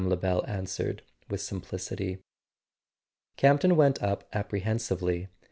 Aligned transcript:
Lebel 0.03 0.43
answered 0.47 1.03
with 1.29 1.41
simplicity. 1.41 2.23
Campton 3.37 3.75
went 3.75 4.01
up 4.01 4.27
apprehensively. 4.33 5.27